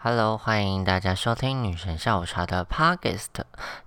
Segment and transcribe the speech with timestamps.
[0.00, 3.26] Hello，欢迎大家收听女神下午茶的 Podcast，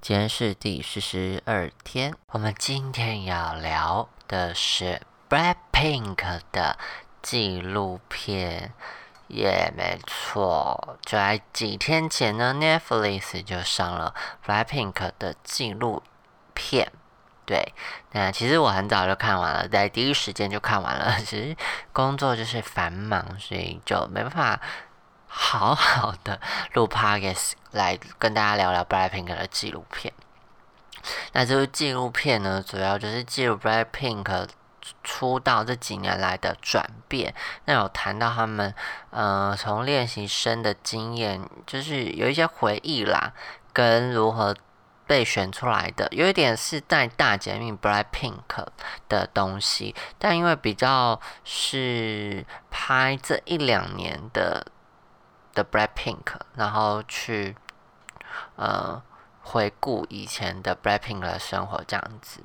[0.01, 2.13] 今天是第四十二天。
[2.31, 6.77] 我们今天要聊的是 Blackpink 的
[7.21, 8.73] 纪录片，
[9.29, 14.13] 也没错，就在几天前呢，Netflix 就上了
[14.45, 16.03] Blackpink 的纪录
[16.53, 16.91] 片。
[17.45, 17.73] 对，
[18.11, 21.17] 那其实我很早就看完了，在第一时间就看完了。
[21.23, 21.55] 其实
[21.93, 24.59] 工作就是繁忙，所以就没办法。
[25.33, 26.41] 好好的
[26.73, 30.13] 录 podcast 来跟大家聊聊 Blackpink 的纪录片。
[31.31, 34.49] 那这部纪录片呢，主要就是记录 Blackpink
[35.05, 37.33] 出道这几年来的转变。
[37.63, 38.75] 那有谈到他们，
[39.11, 43.31] 呃，从练习生的经验，就是有一些回忆啦，
[43.71, 44.53] 跟如何
[45.07, 48.67] 被选出来的，有一点是带大姐妹 Blackpink
[49.07, 54.67] 的东西，但因为比较是拍这一两年的。
[55.53, 57.55] 的 Blackpink，然后去
[58.55, 59.01] 呃
[59.41, 62.41] 回顾以前的 Blackpink 的生活，这样子，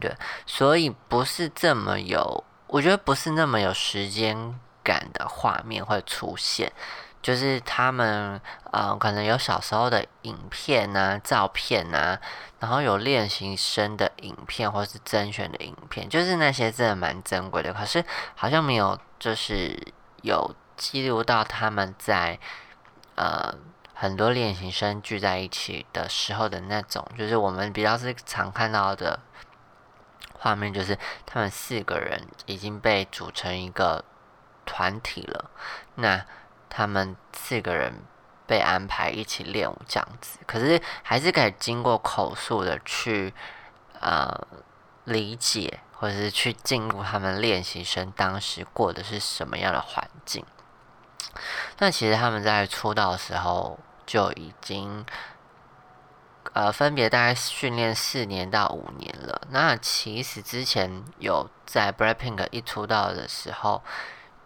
[0.00, 6.72] 对，所以不是这么有，我觉得不是那么有时间感的画面会出现，
[7.20, 8.40] 就是他们
[8.72, 12.18] 呃可能有小时候的影片啊、照片啊，
[12.60, 19.76] 然后有练习生的影片或是甄选的影片，就是那些真的蛮珍贵的，可是好像没有就是
[20.22, 20.54] 有。
[20.76, 22.38] 记录到他们在
[23.14, 23.54] 呃
[23.94, 29.18] 很多练习生聚在一起的时候的那种，就是我们比较是常看到的
[30.38, 34.04] 画面，就是他们四个人已经被组成一个
[34.66, 35.50] 团体了。
[35.94, 36.24] 那
[36.68, 38.02] 他们四个人
[38.46, 43.32] 被安排一起练舞这样子，可是还是可以经过口述的去
[44.00, 44.46] 呃
[45.04, 50.44] 理解，或者是去进入他们练习生当时过的是什么样的环境。
[51.78, 55.04] 那其实他们在出道的时候就已经，
[56.52, 59.42] 呃，分别大概训练四年到五年了。
[59.50, 63.82] 那其实之前有在 Blackpink 一出道的时候，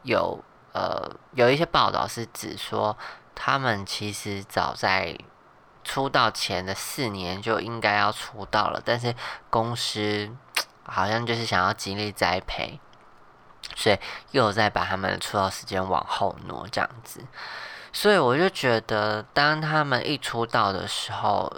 [0.03, 2.97] 有呃有一些报道是指说，
[3.35, 5.17] 他们其实早在
[5.85, 9.15] 出道前的四年就应该要出道了，但是
[9.49, 10.31] 公司
[10.85, 12.81] 好像就是想要极力栽培。
[13.77, 13.99] 所以
[14.33, 17.25] 又在把他们的出道时间往后挪，这样子。
[17.93, 21.53] 所以我就觉得，当他们一出道的时候，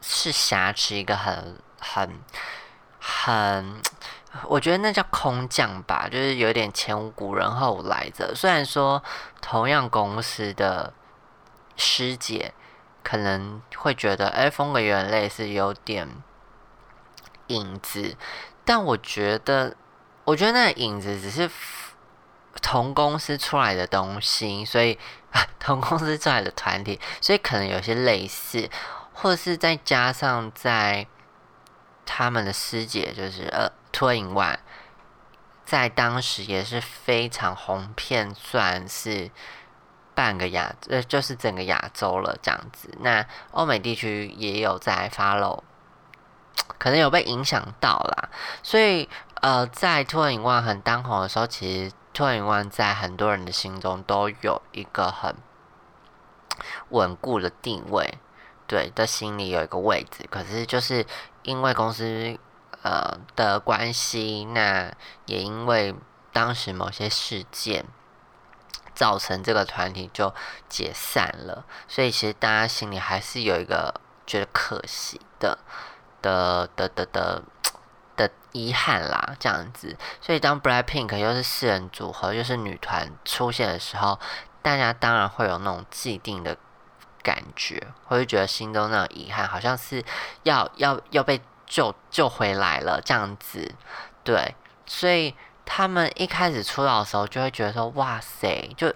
[0.00, 2.20] 是挟持一个很、很、
[2.98, 3.80] 很，
[4.44, 8.34] 我觉得那叫空降吧，就是有点前无古人后无来者。
[8.34, 9.02] 虽然说
[9.40, 10.92] 同样公司的
[11.76, 12.52] 师姐
[13.02, 16.08] 可能会觉得，哎，风格有点类似，有点
[17.46, 18.16] 影子，
[18.64, 19.76] 但我觉得。
[20.24, 21.50] 我觉得那影子只是
[22.62, 24.98] 同公司出来的东西，所以
[25.58, 28.70] 同公司出来的团体，所以可能有些类似，
[29.12, 31.06] 或者是再加上在
[32.06, 34.58] 他们的师姐就是呃脱影外，
[35.66, 39.30] 在当时也是非常红遍，算是
[40.14, 42.88] 半个亚呃就是整个亚洲了这样子。
[43.00, 45.60] 那欧美地区也有在 follow，
[46.78, 48.30] 可能有被影响到啦，
[48.62, 49.06] 所以。
[49.44, 55.36] 呃，在 Two in One 很当红的时候，其实 Two in One 在很多人的心中都有一个很
[56.88, 58.16] 稳固的定位，
[58.66, 60.26] 对的心里有一个位置。
[60.30, 61.04] 可是就是
[61.42, 62.38] 因为公司
[62.82, 64.90] 呃的关系，那
[65.26, 65.94] 也因为
[66.32, 67.84] 当时某些事件
[68.94, 70.32] 造成这个团体就
[70.70, 75.58] 解散了，所以其实大家心里还是有一个觉得可惜的
[76.22, 77.42] 的的的的。
[78.16, 84.18] 的遗憾啦，这样子，所以当 Blackpink 又是四人组合又是女团出现的时候，
[84.62, 86.56] 大家当然会有那种既定的
[87.22, 90.04] 感觉，会觉得心中那种遗憾，好像是
[90.44, 93.74] 要要要被救救回来了这样子，
[94.22, 94.54] 对，
[94.86, 98.94] 所以他们一开始出道的时候就会觉得说，哇塞，就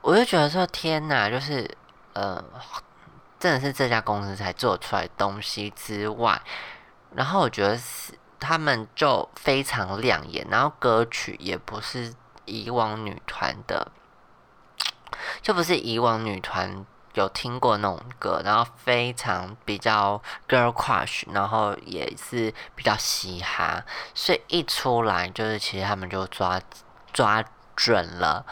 [0.00, 1.70] 我就觉得说，天哪，就是
[2.14, 2.42] 呃，
[3.38, 6.40] 真的是这家公司才做出来东西之外。
[7.14, 12.14] 然后我觉得是他们就非常亮眼，然后歌曲也不是
[12.44, 13.92] 以往女团的，
[15.40, 26.60] 就不是以往女团有听过那种歌，然后非常比较 girl crush，然后也是比较嘻哈，所以一出来就是其实他们就抓
[27.12, 27.44] 抓
[27.76, 28.44] 准了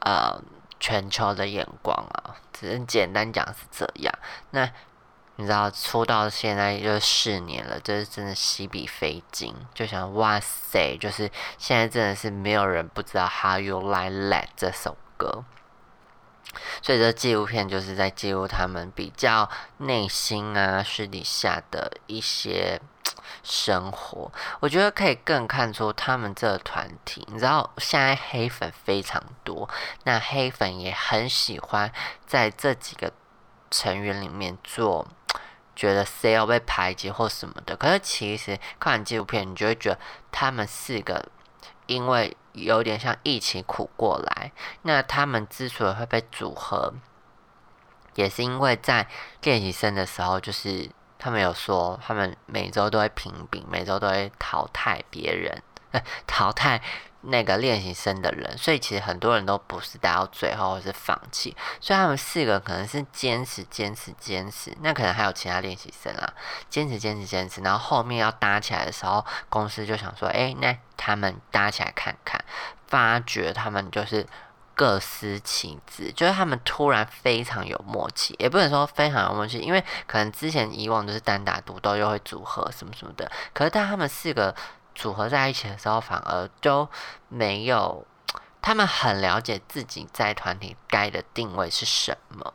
[0.00, 0.40] 呃
[0.80, 4.14] 全球的眼光啊，只是简单讲是这样。
[4.50, 4.70] 那
[5.40, 15.44] 你知道出道现在就四年了，就是真的洗笔费劲，就想哇塞，就是现在真的是没有人不知道《How You Like That》这首歌。
[16.82, 22.80] 所以这纪录片就是在记录他们比较内心啊、私底下的一些
[23.44, 24.32] 生活。
[24.58, 27.24] 我觉得可以更看出他们这个团体。
[27.30, 29.70] 你知道现在黑粉非常多，
[30.02, 31.92] 那黑粉也很喜欢
[32.26, 33.12] 在这几个
[33.70, 35.06] 成员里面做。
[35.78, 39.98] 觉得 C L 被排挤或什么的，可是其实看完纪录片，你就会觉得
[40.32, 41.24] 他们四个
[41.86, 44.50] 因为有点像一起苦过来。
[44.82, 46.92] 那他们之所以会被组合，
[48.16, 49.06] 也是因为在
[49.42, 55.62] 练习生的时候，就是他们有说，他们每周都会评比，每周都会淘汰别人，
[56.26, 56.82] 淘汰。
[57.22, 64.72] 那个练习生的人，所以其实很多人都不是待到最后或是放弃，所以他们四个可能是坚持、坚持、坚持。
[64.82, 66.32] 那可能还有其他练习生啦，
[66.70, 67.60] 坚持、坚持、坚持。
[67.60, 72.42] 然后后面要搭起来的时候，公司就想说：“哎，那他们搭起来看看。”
[72.86, 74.24] 发觉他们就是
[74.74, 83.28] 各司其职，就是他们突然非常有默契，也不能说非常有默契，因为可能之前以往都是单打独斗，又会组合什么什么的。
[83.52, 84.54] 可是但他们四个。
[84.98, 86.88] 组合在一起的时候，反而都
[87.28, 88.04] 没有
[88.60, 92.52] 他们很了解自己在团体该的定位是什么，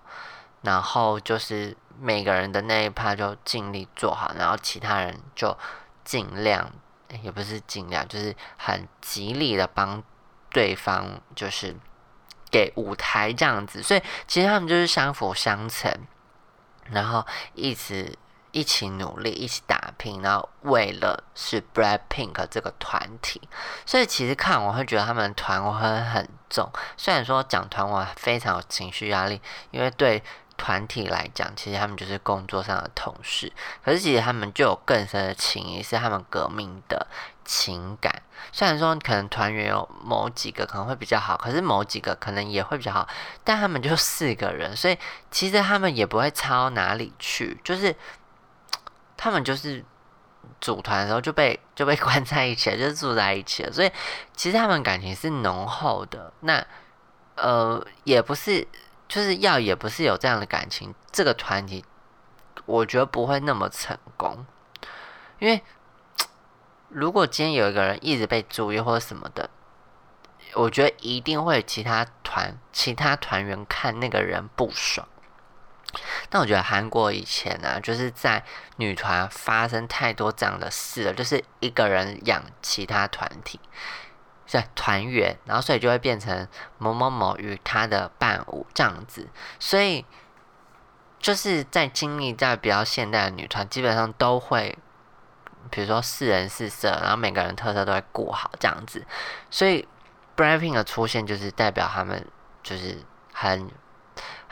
[0.62, 5.58] 然后就是每个人的那一趴就尽力做好，然后其他人就
[6.04, 6.70] 尽量，
[7.22, 10.04] 也不是尽量，就是很极力的帮
[10.50, 11.74] 对方，就是
[12.52, 13.82] 给舞台这样子。
[13.82, 15.90] 所以其实他们就是相辅相成，
[16.92, 18.18] 然后一直。
[18.54, 23.42] 一起努力，一起打拼，然后为了是 Black Pink 这个团体，
[23.84, 26.72] 所以其实看我会觉得他们团文很重。
[26.96, 29.42] 虽然说讲团文非常有情绪压力，
[29.72, 30.22] 因为对
[30.56, 33.52] 团体来讲，其实他们就是工作上的同事，
[33.84, 37.08] 可是其实他们就有更深的情谊，是他们革命的
[37.44, 38.22] 情感。
[38.52, 43.08] 虽然说可能团员有某几个可能会比较好，可是某几个可能也会比较好，
[43.44, 44.96] 但他们就四个人，所以
[45.32, 47.96] 其实他们也不会差到哪里去，就是。
[49.24, 49.82] 他们就是
[50.60, 53.90] 组团的时候就被就被 关在一起了，就是住在一起了，所以
[54.36, 56.34] 其实他们感情是浓厚的。
[56.42, 56.62] 那
[57.36, 58.68] 呃，也不是
[59.08, 61.86] 就是要也不是有这样的感情，这个团体
[62.66, 64.46] 我觉得不会那么成功。
[65.40, 65.64] 因为
[66.90, 69.50] 如果今天有一个人一直被注意或者什么的，
[70.56, 75.08] 我觉得一定会其他团其他团员看那个人不爽。
[76.34, 78.44] 但我觉得韩国以前呢，就是在
[78.78, 83.60] 女团发生太多这样的事了，就是一个人养其他团体，
[84.48, 86.48] 是团员，然后所以就会变成
[86.80, 90.04] 某某某与他的伴舞这样子，所以
[91.20, 94.76] 就是在经历在比较现代的女团，基本上都会，
[95.70, 99.06] 比如说四人四色，然后每个人特色都会顾好这样子，
[99.52, 99.88] 所以
[100.36, 102.26] Blackpink 的出现就是代表他们
[102.64, 103.70] 就是很。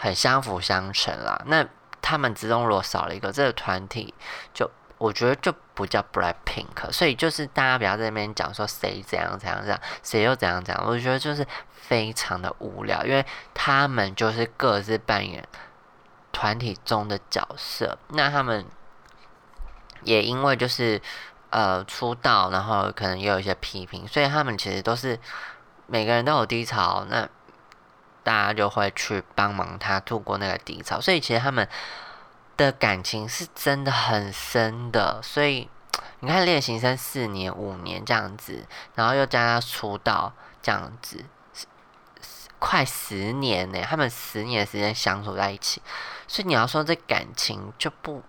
[0.01, 1.39] 很相辅相成啦。
[1.45, 1.63] 那
[2.01, 4.11] 他们之中如果少了一个，这个团体
[4.51, 4.67] 就
[4.97, 6.91] 我觉得就不叫 Black Pink。
[6.91, 10.83] 所以就是大家不要在那边讲说谁怎样怎样怎样，谁又怎样怎样。
[10.87, 15.47] 我觉得就是非常的无聊，因为他们就是各自扮演
[16.31, 17.95] 团体中的角色。
[18.09, 18.65] 那他们
[20.01, 20.99] 也因为就是
[21.51, 25.19] 呃出道，然后可能也有一些批评，所以他们其实都是
[25.85, 27.05] 每个人都有低潮。
[27.07, 27.29] 那
[28.23, 31.67] 大家就会去帮忙他度过那个低潮，所以其实他们
[32.57, 35.21] 的感情是真的很深的。
[35.21, 35.69] 所以
[36.21, 41.25] 你看练习生四年、五年这样子，然后又加他出道这样子，
[42.59, 43.81] 快十年呢。
[43.83, 45.81] 他们十年时间相处在一起，
[46.27, 48.21] 所以你要说这感情就不。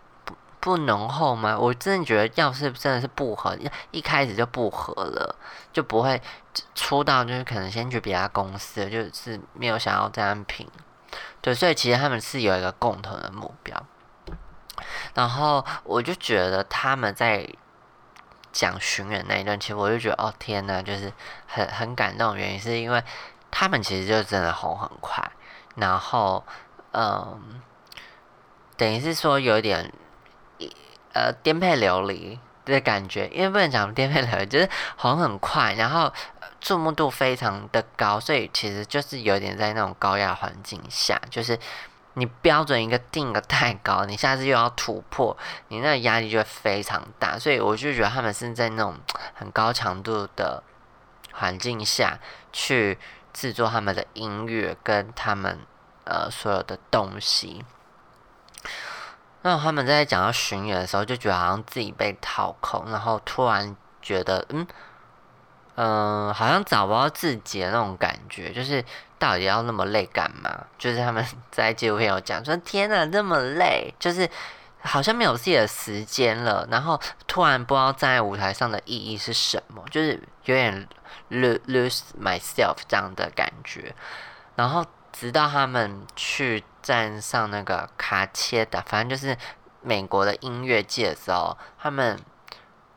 [0.62, 1.58] 不浓厚吗？
[1.58, 3.58] 我真的觉得，要是真的是不合，
[3.90, 5.34] 一开始就不合了，
[5.72, 6.22] 就不会
[6.72, 10.64] 出道，就是可能先去别家公司，就是没有想要这样拼。
[11.40, 13.76] 对，所以其实他们是有一个共同的目标。
[15.14, 17.44] 然后我就觉得他们在
[18.52, 21.12] 讲巡演那一段，其实我就觉得，哦天呐，就是
[21.48, 22.36] 很很感动。
[22.36, 23.02] 原因是因为
[23.50, 25.28] 他们其实就真的红很快，
[25.74, 26.44] 然后
[26.92, 27.60] 嗯，
[28.76, 29.92] 等于是说有一点。
[31.12, 36.12] 呃，颠沛流离的感觉，因为不能讲颠沛流离，就是红很快，然后
[36.60, 41.58] 注目度非常的高，所以其实就是有点在那种高压环境下，就是
[42.14, 45.36] 你标准一个定的太高，你下次又要突破，
[45.68, 48.94] 你那压力就会非常大，所以我就觉得他们是在那种
[49.34, 50.62] 很高强度的
[51.32, 52.18] 环境下
[52.52, 52.98] 去
[53.32, 55.58] 制作他们的音乐跟他们
[56.04, 57.64] 呃所有的东西。
[59.42, 64.66] 那他们在讲到巡演的时候，就觉得好像自己被掏空，然后突然觉得，嗯，
[65.74, 68.84] 嗯，好像找不到自己的那种感觉，就是
[69.18, 70.66] 到底要那么累干嘛？
[70.78, 74.28] 就是他们在纪录片有讲说，天哪，这么累，就是
[74.80, 80.12] 好像没有自己的时间了，然后突然不知道站在舞台上的意义是什么，就是
[80.44, 80.88] 有点
[81.30, 83.94] lose lose myself 这样的感觉。
[84.54, 89.36] 然后直到他们去站上那个卡切的，反正就是
[89.80, 92.18] 美国的音乐界的时候，他们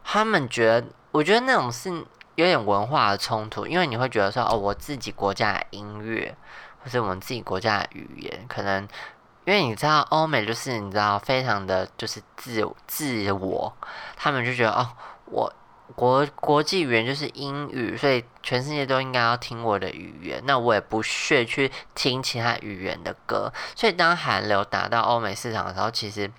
[0.03, 2.05] 他们觉得，我觉得那种是。
[2.35, 6.35] 有点文化的冲突，因为你会觉得说，哦，我自己国家的音乐，
[6.83, 8.85] 或是我们自己国家的语言，可能
[9.45, 13.73] 因为你知道，欧美就是你知道，非常的就是自自我，
[14.17, 14.85] 他们就觉得，哦，
[15.27, 15.53] 我
[15.93, 26.31] 国国际语言就是英语，所以全世界都应该要听我的语言，那我也不屑去听其他语言的歌，所以当韩流打到欧美市场的时候，其实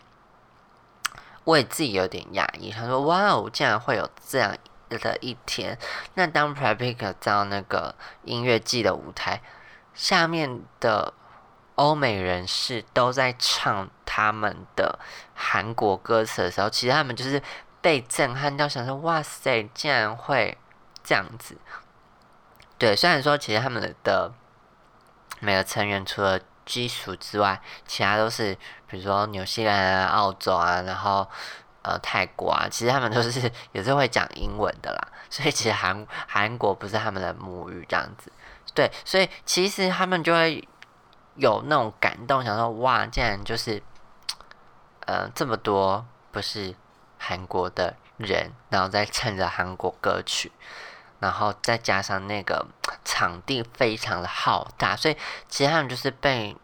[1.44, 4.56] 我也自己有点压抑，他说，哇哦，竟然会有这样。
[4.88, 5.76] 的一天，
[6.14, 9.42] 那当 p r e p i k 到那个音乐季的舞台，
[9.94, 11.12] 下面的
[11.74, 15.00] 欧美人士都在唱他们的
[15.34, 17.42] 韩国歌词的时候，其实他们就是
[17.87, 20.59] 被震撼到，想说哇塞，竟然会
[21.05, 21.57] 这样子。
[22.76, 24.33] 对，虽然说其实他们的
[25.38, 28.52] 每个成员除了基础之外，其他都是
[28.88, 31.25] 比如说纽西兰啊、澳洲啊，然后。
[31.88, 38.33] 呃，泰国啊，其实他们都是也是会讲英文的啦，所以其实韩韩国不是他们的母语这样子，
[38.75, 40.66] 对，所以其实他们就会
[41.37, 43.81] 有那种感动，想说哇，竟然就是
[45.07, 46.75] 呃这么多不是
[47.26, 50.52] 韩国的人，然后再唱着韩国歌曲，
[51.18, 52.66] 然后再加上那个
[53.04, 55.16] 场地非常的浩大，所以
[55.49, 56.56] 其实他们就是被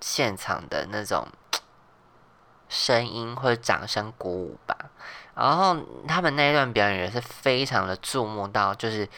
[0.00, 1.26] 现场的那种。
[2.72, 4.76] 声音或者掌声鼓舞吧，
[5.34, 9.08] 然后他们那一段表演也是非常的注目到，就是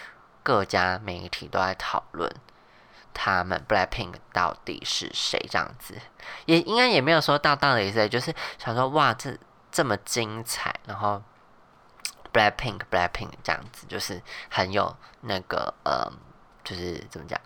[0.42, 2.34] 各家媒体都在讨论
[3.12, 6.00] 他们 Blackpink 到底是谁这样子，
[6.46, 9.36] 也应该也没有说到到底是，就是想说哇这
[9.72, 11.20] 这么精彩，然后
[12.32, 16.12] Blackpink Blackpink 这样子，就是很有那个呃，
[16.62, 17.40] 就是怎么讲，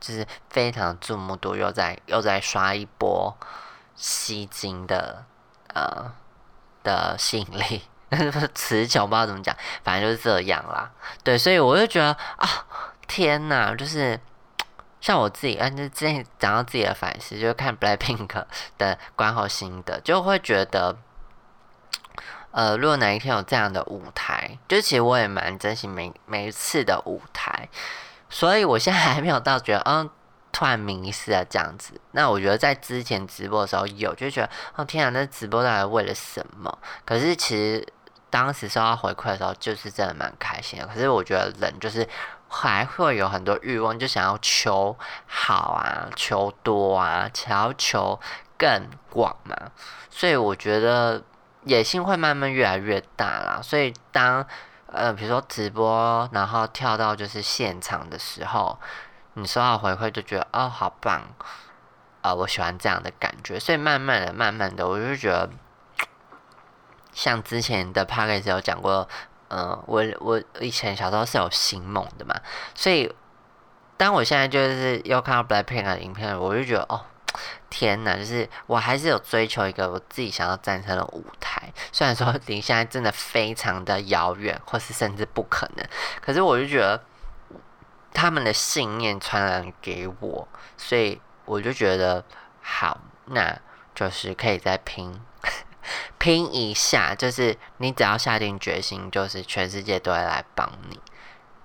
[0.00, 3.36] 就是非常注目度，又在又在刷一波
[3.94, 5.24] 吸睛的。
[5.74, 6.10] 呃
[6.82, 7.82] 的吸引力，
[8.54, 9.54] 词穷不知道怎么讲，
[9.84, 10.90] 反正就是这样啦。
[11.22, 12.48] 对，所以我就觉得啊，
[13.06, 14.18] 天哪，就是
[15.02, 18.46] 像我自己，嗯，就之前讲到自己的反思，就是看 Blackpink
[18.78, 20.96] 的观后心得，就会觉得，
[22.56, 27.68] 呃，如果哪一天有这样的舞台，就其实我也蛮珍惜每每一次的舞台，
[28.30, 30.10] 所以我现在还没有到觉得，嗯。
[30.52, 36.78] 突然迷失了这样子，那我觉得在之前直播的时候有，就觉得哦天啊，那直播到底为了什么？
[37.04, 37.86] 可是其实
[38.30, 40.86] 当时收到回馈的时候，就是真的蛮开心的。
[40.86, 42.08] 可是我觉得人就是
[42.48, 44.96] 还会有很多欲望，就想要求
[45.26, 48.18] 好啊，求多啊，想要求
[48.56, 49.54] 更广嘛。
[50.08, 51.22] 所以我觉得
[51.66, 53.60] 野心会慢慢越来越大啦。
[53.62, 54.46] 所以当
[54.86, 58.78] 呃比如说直播，然后跳到就是现场的时候。
[59.38, 61.20] 你收到回馈就觉得哦好棒，
[62.22, 65.50] 啊我喜欢这样的感觉，所以慢慢的、慢慢的，我就觉得，
[67.12, 69.06] 像之前的 p a c k a g e 有讲过，
[69.48, 72.34] 嗯，我我以前小时候是有星梦的嘛，
[72.74, 73.14] 所以
[73.98, 77.04] 当我现在就是又看到 Blackpink 的影片，我就觉得哦
[77.70, 85.86] 天哪，就是我还是有追求一个我自己想要站上的舞台，虽然说 离现在真的非常的遥远，或是甚至不可能，
[86.20, 87.02] 可是我就觉得。
[88.14, 92.24] 他们的信念传染给我，所以我就觉得
[92.62, 93.60] 好，那
[93.94, 95.20] 就是可以再拼
[96.16, 97.14] 拼一下。
[97.14, 100.98] 就是你只要下定决心，就是全世界都会来帮你。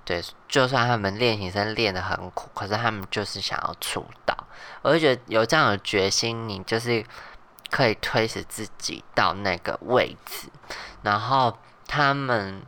[0.03, 4.35] 对，就算他们练习生练得很苦，可是他们就是想要出道。
[4.81, 7.05] 我就觉得有这样的决心，你就是
[7.69, 10.49] 可以推使自己到那个位置。
[11.03, 12.61] 然后他们。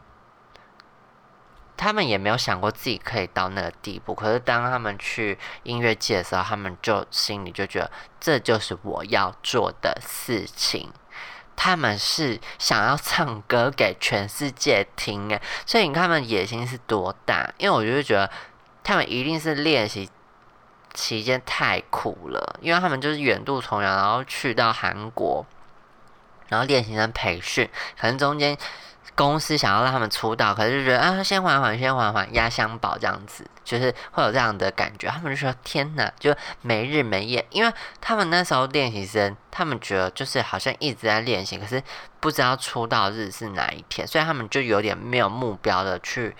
[1.75, 10.93] 他们也没有想过自己可以到那个地步，可是当他们去音乐界的时候，他们就心里就觉得这就是我要做的事情。
[11.57, 17.51] 他们是想要唱歌给全世界听诶，所以你看他们野心是多大？
[17.57, 18.31] 因为我就觉得
[18.83, 20.07] 他们一定是练习
[20.93, 25.45] 期间太苦了，因为他们就是远渡重洋，然后去到韩国，
[26.50, 27.69] 然后练习生培训，
[28.00, 28.57] 可能中间。
[29.15, 35.07] 公司想要让他们出道，可是就觉得啊，先缓缓，先缓缓，压箱宝这样子，就是会有这样的感觉。
[35.07, 37.71] 他们就说：“天哪，就没日没夜。”因为
[38.01, 41.83] 他们那时候练习生，他们觉得就是好像一直在练习，可是
[42.19, 46.35] 不知道出道日是哪一天，所以他们就有点没有目标的去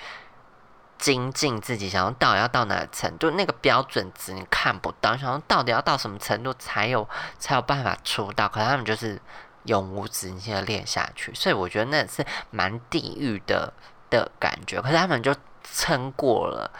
[1.04, 7.06] 精进自己，想要到要到哪个程度，那个标准值你看不到，想要到底要到什么程度才有
[7.38, 9.22] 才有办法出道，可是他们就是
[9.66, 13.74] 永无止境的练下去，所以我觉得那是蛮地狱的
[14.10, 16.72] 的感觉，可是他们就撑过了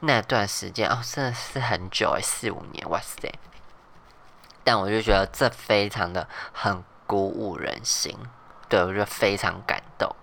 [0.00, 3.30] 那段时间哦，真的是很久诶，四五年，哇塞！
[4.64, 8.16] 但我就觉得这非常的很鼓舞人心，
[8.70, 10.16] 对我觉得非常感动。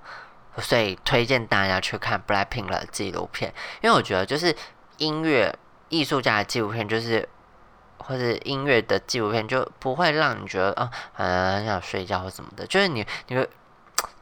[0.59, 4.55] 所以推荐大家去看 Blackpink 的纪录片，因为我觉得就是
[4.97, 5.55] 音乐
[5.89, 7.27] 艺术家的纪录片，就是
[7.97, 12.65] 或者音乐的纪录片，就不会让你觉得啊，很想睡觉或什么的。
[12.65, 13.35] 就是你，你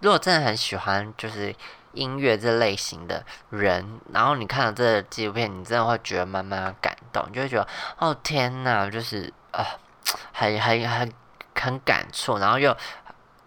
[0.01, 1.55] 如果真的很喜欢就是
[1.93, 9.65] 音乐这类型的人，然后你看了这纪录片，你真的会觉得慢慢感动，就会觉得哦天哪，就是啊，
[10.33, 11.13] 很很很
[11.55, 12.75] 很感触，然后又。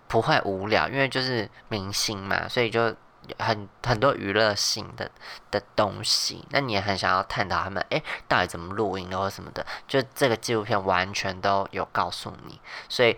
[0.09, 2.97] 不会无聊，因为就是明星嘛，所以就
[3.39, 5.11] 很很多娱乐性的
[5.51, 6.45] 的东西。
[6.51, 12.59] 那你也很想要探讨他们，诶，到底怎么录音的或什么的，就这个纪录片完全都有告诉你。
[12.89, 13.17] 所以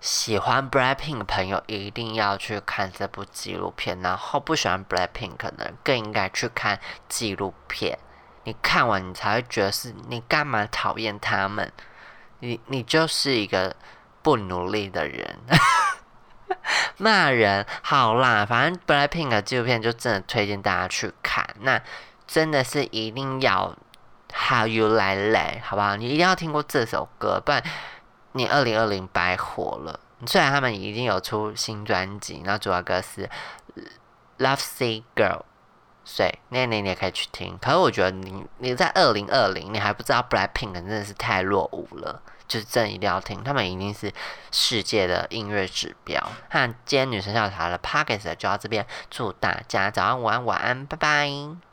[0.00, 7.98] 喜欢 Blackpink 的朋友一定要去看这部纪录片，然后不喜欢 Blackpink 可能更应该去看纪录片。
[8.44, 11.70] 你看完你才会觉得是你干嘛讨厌他们？
[12.40, 13.76] 你你就是一个
[14.22, 15.38] 不努力的人。
[16.98, 21.46] 骂人好啦，反正 Blackpink 的纪录片就真的推荐大家去看。
[21.60, 21.80] 那
[22.26, 23.76] 真的是一定要
[24.32, 25.96] How You Like That，好不好？
[25.96, 27.62] 你一定要听过这首歌，不然
[28.32, 29.98] 你二零二零白活了。
[30.26, 33.28] 虽然他们已经有出新专辑，然后主要歌是
[34.38, 35.40] Love Sick Girl，
[36.04, 37.58] 所以那那你也可以去听。
[37.58, 42.20] 可是我觉得你你在二零二零，你还不知道 Blackpink 真的是太落伍了。
[42.50, 44.12] 就是真一定要听，他们一定是
[44.50, 46.20] 世界的音乐指标。
[46.50, 51.69] 那今天女神笑茶的 p o c k e t 就到这边，祝大家早安、午安、晚安，拜拜。